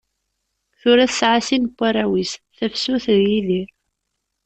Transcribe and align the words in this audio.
Tura 0.79 1.05
tesɛa 1.09 1.39
sin 1.47 1.61
n 1.69 1.71
warraw-is, 1.77 2.33
Tafsut 2.57 3.05
d 3.15 3.17
Yidir. 3.29 3.69